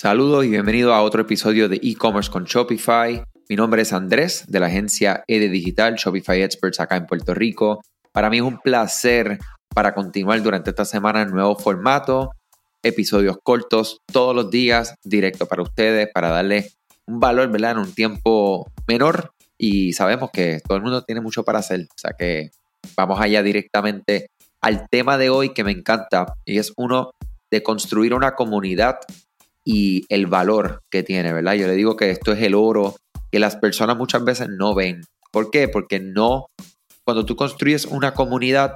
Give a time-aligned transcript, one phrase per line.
[0.00, 3.22] Saludos y bienvenido a otro episodio de e-commerce con Shopify.
[3.50, 7.82] Mi nombre es Andrés de la agencia EDE Digital, Shopify Experts acá en Puerto Rico.
[8.10, 9.38] Para mí es un placer
[9.74, 12.30] para continuar durante esta semana en nuevo formato,
[12.82, 16.70] episodios cortos todos los días, directo para ustedes, para darle
[17.06, 17.72] un valor, ¿verdad?
[17.72, 21.98] En un tiempo menor y sabemos que todo el mundo tiene mucho para hacer, o
[21.98, 22.52] sea que
[22.96, 24.28] vamos allá directamente
[24.62, 27.10] al tema de hoy que me encanta y es uno
[27.50, 29.00] de construir una comunidad
[29.64, 31.54] y el valor que tiene, ¿verdad?
[31.54, 32.96] Yo le digo que esto es el oro
[33.30, 35.02] que las personas muchas veces no ven.
[35.30, 35.68] ¿Por qué?
[35.68, 36.46] Porque no,
[37.04, 38.74] cuando tú construyes una comunidad,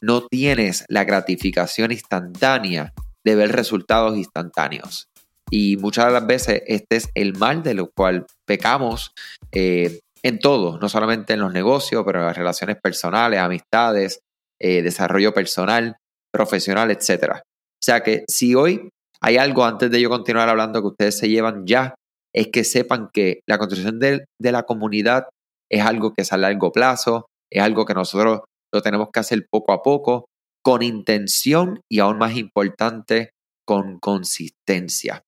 [0.00, 2.92] no tienes la gratificación instantánea
[3.24, 5.08] de ver resultados instantáneos.
[5.50, 9.12] Y muchas de las veces este es el mal de lo cual pecamos
[9.52, 14.20] eh, en todo, no solamente en los negocios, pero en las relaciones personales, amistades,
[14.60, 15.96] eh, desarrollo personal,
[16.32, 17.34] profesional, etc.
[17.34, 18.88] O sea que si hoy
[19.20, 21.94] hay algo antes de yo continuar hablando que ustedes se llevan ya,
[22.34, 25.28] es que sepan que la construcción de, la comunidad
[25.70, 28.40] es algo que es a largo plazo, es algo que nosotros
[28.72, 30.26] lo tenemos que hacer poco a poco,
[30.62, 33.30] con intención y aún más importante,
[33.66, 35.22] con consistencia.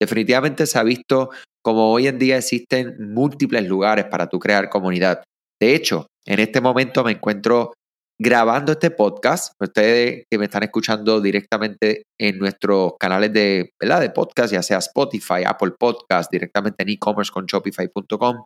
[0.00, 1.30] Definitivamente se ha visto
[1.62, 5.22] como hoy en día existen múltiples lugares para tú crear comunidad.
[5.60, 7.72] De hecho, en este momento me encuentro
[8.20, 9.54] grabando este podcast.
[9.58, 14.02] Ustedes que me están escuchando directamente en nuestros canales de, ¿verdad?
[14.02, 18.44] de podcast, ya sea Spotify, Apple Podcast, directamente en e-commerce con shopify.com,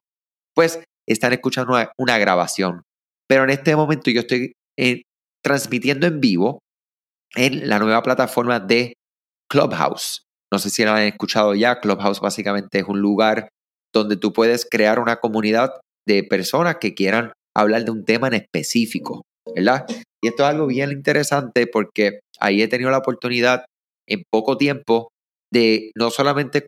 [0.55, 2.83] pues están escuchando una, grabación.
[3.29, 5.03] Pero en este momento yo estoy eh,
[5.43, 6.61] transmitiendo en vivo
[7.35, 8.95] en la nueva plataforma de
[9.51, 10.23] Clubhouse.
[10.53, 11.81] No sé si lo han escuchado ya.
[11.81, 13.49] Clubhouse básicamente es un lugar
[13.93, 18.35] donde tú puedes crear una comunidad de personas que quieran hablar de un tema en
[18.35, 19.23] específico.
[19.55, 19.87] ¿Verdad?
[20.23, 23.65] Y esto es algo bien interesante porque ahí he tenido la oportunidad
[24.09, 25.09] en poco tiempo
[25.53, 26.65] de no solamente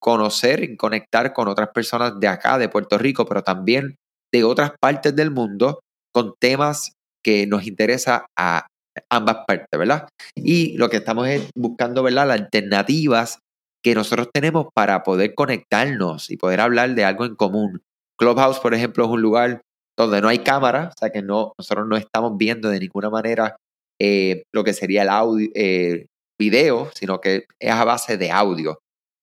[0.00, 3.96] conocer y conectar con otras personas de acá, de Puerto Rico, pero también
[4.32, 5.80] de otras partes del mundo
[6.12, 8.66] con temas que nos interesa a
[9.10, 10.08] ambas partes, ¿verdad?
[10.34, 12.28] Y lo que estamos es buscando, ¿verdad?
[12.28, 13.38] Las alternativas
[13.82, 17.82] que nosotros tenemos para poder conectarnos y poder hablar de algo en común.
[18.18, 19.62] Clubhouse, por ejemplo, es un lugar
[19.96, 23.56] donde no hay cámara, o sea que no, nosotros no estamos viendo de ninguna manera
[24.00, 26.06] eh, lo que sería el audio, eh,
[26.38, 28.78] video, sino que es a base de audio.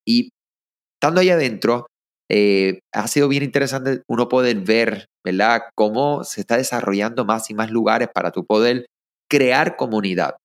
[0.08, 0.30] Y
[0.96, 1.88] estando ahí adentro,
[2.30, 7.54] eh, ha sido bien interesante uno poder ver, ¿verdad?, cómo se está desarrollando más y
[7.54, 8.86] más lugares para tu poder
[9.30, 10.36] crear comunidad.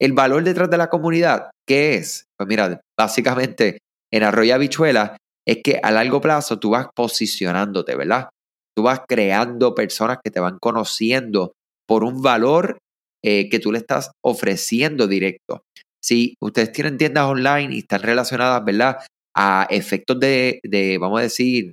[0.00, 2.26] El valor detrás de la comunidad, ¿qué es?
[2.36, 3.78] Pues mira, básicamente
[4.12, 5.16] en Arroyo Habichuela
[5.46, 8.28] es que a largo plazo tú vas posicionándote, ¿verdad?
[8.76, 11.52] Tú vas creando personas que te van conociendo
[11.86, 12.78] por un valor
[13.22, 15.62] eh, que tú le estás ofreciendo directo.
[16.02, 18.98] Si ustedes tienen tiendas online y están relacionadas, ¿verdad?
[19.36, 21.72] A efectos de, de, vamos a decir,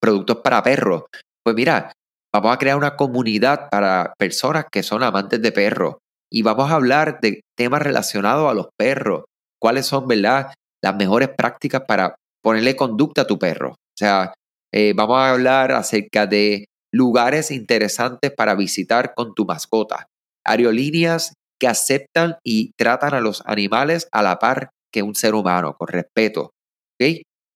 [0.00, 1.04] productos para perros,
[1.42, 1.92] pues mira,
[2.32, 5.96] vamos a crear una comunidad para personas que son amantes de perros
[6.32, 9.24] y vamos a hablar de temas relacionados a los perros.
[9.60, 10.54] ¿Cuáles son, verdad?
[10.82, 13.72] Las mejores prácticas para ponerle conducta a tu perro.
[13.72, 14.32] O sea,
[14.72, 20.06] eh, vamos a hablar acerca de lugares interesantes para visitar con tu mascota.
[20.44, 25.74] Aerolíneas que aceptan y tratan a los animales a la par que un ser humano,
[25.78, 26.50] con respeto.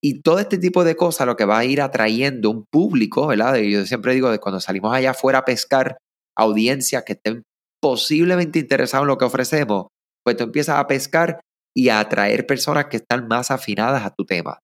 [0.02, 3.56] Y todo este tipo de cosas lo que va a ir atrayendo un público, ¿verdad?
[3.56, 5.98] Yo siempre digo que cuando salimos allá afuera a pescar,
[6.36, 7.42] audiencias que estén
[7.82, 9.86] posiblemente interesados en lo que ofrecemos,
[10.24, 11.40] pues tú empiezas a pescar
[11.74, 14.58] y a atraer personas que están más afinadas a tu tema.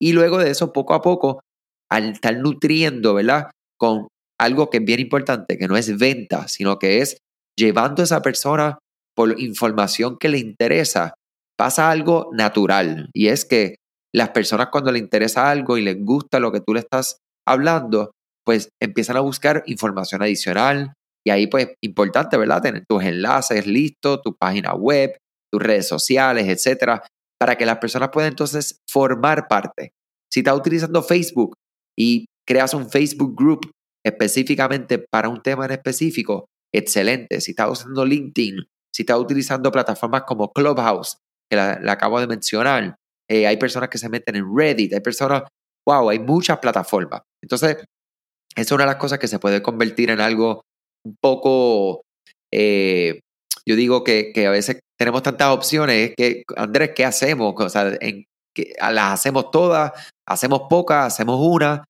[0.00, 1.40] Y luego de eso, poco a poco,
[1.90, 3.50] al estar nutriendo, ¿verdad?
[3.78, 4.08] Con
[4.40, 7.18] algo que es bien importante, que no es venta, sino que es
[7.56, 8.78] llevando a esa persona
[9.16, 11.14] por información que le interesa,
[11.58, 13.76] pasa algo natural y es que
[14.14, 18.12] las personas cuando le interesa algo y les gusta lo que tú le estás hablando,
[18.44, 20.92] pues empiezan a buscar información adicional
[21.26, 22.62] y ahí pues importante, ¿verdad?
[22.62, 25.16] Tener tus enlaces listos, tu página web,
[25.52, 27.02] tus redes sociales, etcétera,
[27.38, 29.92] para que las personas puedan entonces formar parte.
[30.32, 31.54] Si estás utilizando Facebook,
[31.98, 33.70] y creas un Facebook Group
[34.06, 37.40] específicamente para un tema en específico, excelente.
[37.40, 38.64] Si estás usando LinkedIn,
[38.94, 41.18] si estás utilizando plataformas como Clubhouse,
[41.50, 42.96] que la, acabo de mencionar,
[43.28, 45.42] eh, hay personas que se meten en Reddit, hay personas,
[45.86, 47.22] wow, hay muchas plataformas.
[47.42, 47.84] Entonces,
[48.56, 50.62] es una de las cosas que se puede convertir en algo
[51.04, 52.02] un poco,
[52.52, 53.20] eh,
[53.66, 57.54] yo digo que, a veces tenemos tantas opciones, que, Andrés, ¿qué hacemos?
[57.56, 58.24] O sea, en,
[58.90, 59.92] las hacemos todas,
[60.26, 61.84] hacemos pocas, hacemos una.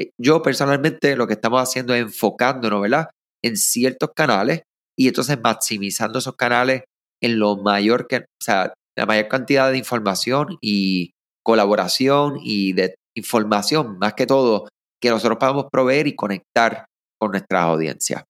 [0.00, 3.10] Eh, yo personalmente lo que estamos haciendo es enfocándonos, ¿verdad?
[3.44, 4.62] En ciertos canales
[4.98, 6.84] y entonces maximizando esos canales
[7.22, 11.12] en lo mayor que, o sea, la mayor cantidad de información y,
[11.42, 14.68] colaboración y de información, más que todo,
[15.00, 16.84] que nosotros podamos proveer y conectar
[17.18, 18.24] con nuestra audiencia.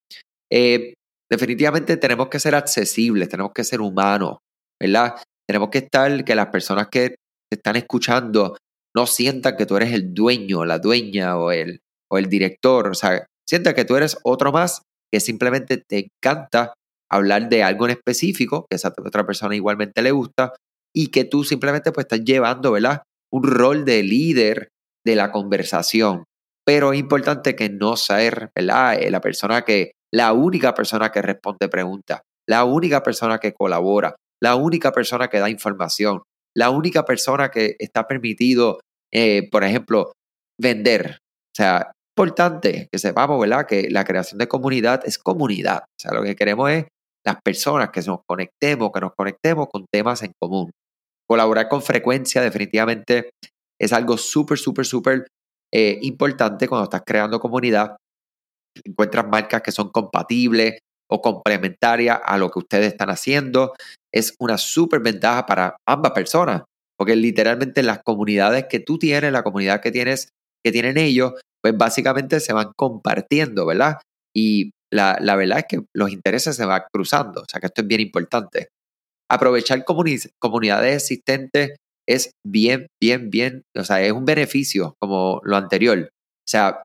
[0.51, 0.93] Eh,
[1.29, 4.37] definitivamente tenemos que ser accesibles, tenemos que ser humanos,
[4.79, 5.15] ¿verdad?
[5.47, 8.57] Tenemos que estar, que las personas que te están escuchando
[8.95, 12.93] no sientan que tú eres el dueño, la dueña o el, o el director, o
[12.93, 16.73] sea, sientan que tú eres otro más que simplemente te encanta
[17.09, 20.53] hablar de algo en específico, que esa otra persona igualmente le gusta,
[20.95, 23.03] y que tú simplemente pues estás llevando, ¿verdad?
[23.31, 24.69] Un rol de líder
[25.05, 26.23] de la conversación.
[26.65, 29.01] Pero es importante que no ser, ¿verdad?
[29.01, 34.15] Eh, la persona que, la única persona que responde preguntas, la única persona que colabora,
[34.41, 36.23] la única persona que da información,
[36.55, 38.79] la única persona que está permitido,
[39.13, 40.13] eh, por ejemplo,
[40.59, 41.17] vender.
[41.21, 43.65] O sea, importante que sepamos, ¿verdad?
[43.65, 45.83] Que la creación de comunidad es comunidad.
[45.83, 46.85] O sea, lo que queremos es
[47.25, 50.71] las personas que nos conectemos, que nos conectemos con temas en común.
[51.27, 53.31] Colaborar con frecuencia definitivamente
[53.79, 55.27] es algo súper, súper, súper
[55.73, 57.95] eh, importante cuando estás creando comunidad.
[58.83, 60.79] Encuentras marcas que son compatibles
[61.11, 63.73] o complementarias a lo que ustedes están haciendo.
[64.13, 66.63] Es una súper ventaja para ambas personas,
[66.97, 70.29] porque literalmente las comunidades que tú tienes, la comunidad que tienes,
[70.63, 73.97] que tienen ellos, pues básicamente se van compartiendo, ¿verdad?
[74.35, 77.81] Y la, la verdad es que los intereses se van cruzando, o sea que esto
[77.81, 78.69] es bien importante
[79.31, 81.77] aprovechar comunidades existentes
[82.07, 86.09] es bien, bien, bien, o sea, es un beneficio como lo anterior.
[86.09, 86.83] O sea,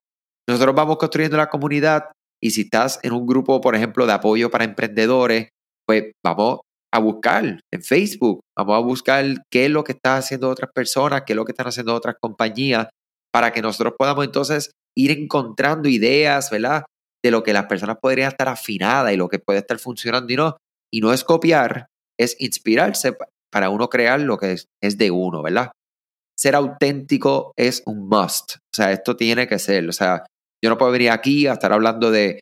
[0.48, 2.10] nosotros vamos construyendo la comunidad
[2.42, 5.48] y si estás en un grupo, por ejemplo, de apoyo para emprendedores,
[5.86, 6.60] pues vamos
[6.92, 11.22] a buscar en Facebook, vamos a buscar qué es lo que están haciendo otras personas,
[11.26, 12.88] qué es lo que están haciendo otras compañías,
[13.32, 16.84] para que nosotros podamos entonces ir encontrando ideas, ¿verdad?
[17.22, 20.36] De lo que las personas podrían estar afinadas y lo que puede estar funcionando y
[20.36, 20.56] no.
[20.92, 21.86] Y no es copiar,
[22.18, 23.16] es inspirarse
[23.52, 25.72] para uno crear lo que es, de uno, ¿verdad?
[26.38, 28.56] Ser auténtico es un must.
[28.56, 29.88] O sea, esto tiene que ser.
[29.88, 30.24] O sea,
[30.62, 32.40] yo no puedo venir aquí a estar hablando de,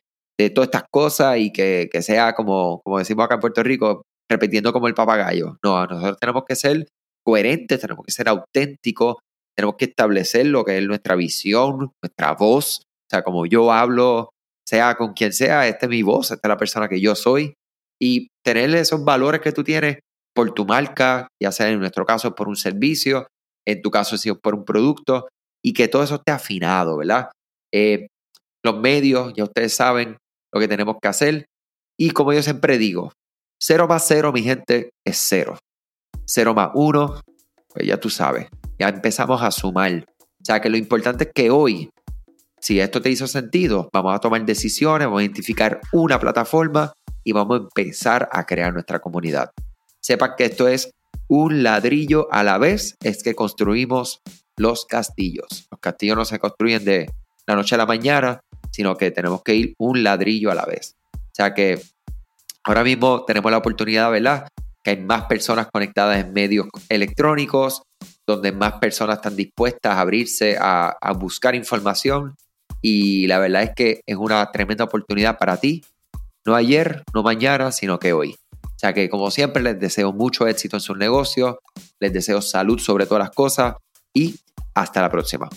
[0.53, 4.87] todas estas cosas y que, sea como, como decimos acá en Puerto Rico, repitiendo como
[4.87, 5.57] el papagayo.
[5.63, 6.87] No, nosotros tenemos que ser
[7.25, 9.15] coherentes, tenemos que ser auténticos,
[9.55, 12.81] tenemos que establecer lo que es nuestra visión, nuestra voz.
[12.83, 14.29] O sea, como yo hablo,
[14.67, 17.53] sea con quien sea, esta es mi voz, esta es la persona que yo soy
[18.01, 19.99] y tener esos valores que tú tienes
[20.35, 23.27] por tu marca, ya sea en nuestro caso por un servicio,
[23.65, 25.27] en tu caso si por un producto,
[25.63, 27.29] y que todo eso esté afinado, ¿verdad?
[27.77, 28.07] Eh,
[28.63, 30.17] los medios, ya ustedes saben
[30.53, 31.45] lo que tenemos que hacer.
[31.99, 33.11] Y como yo siempre digo,
[33.59, 35.57] cero más cero, mi gente, es cero.
[36.25, 37.19] Cero más uno,
[37.67, 38.47] pues ya tú sabes,
[38.79, 40.05] ya empezamos a sumar.
[40.19, 41.89] O sea que lo importante es que hoy,
[42.61, 46.93] si esto te hizo sentido, vamos a tomar decisiones, vamos a identificar una plataforma
[47.25, 49.51] y vamos a empezar a crear nuestra comunidad.
[49.99, 50.91] Sepa que esto es
[51.27, 54.21] un ladrillo a la vez, es que construimos
[54.55, 55.67] los castillos.
[55.69, 57.09] Los castillos no se construyen de
[57.47, 58.39] la noche a la mañana,
[58.71, 60.95] sino que tenemos que ir un ladrillo a la vez.
[61.13, 61.81] O sea que
[62.63, 64.47] ahora mismo tenemos la oportunidad, ¿verdad?
[64.83, 67.83] Que hay más personas conectadas en medios electrónicos,
[68.27, 72.35] donde más personas están dispuestas a abrirse a, buscar información.
[72.81, 75.83] Y la verdad es que es una tremenda oportunidad para ti
[76.45, 78.35] no ayer, no mañana, sino que hoy.
[78.63, 81.55] O sea que como siempre les deseo mucho éxito en sus negocios,
[81.99, 83.75] les deseo salud sobre todas las cosas
[84.13, 84.35] y
[84.75, 85.49] hasta la próxima.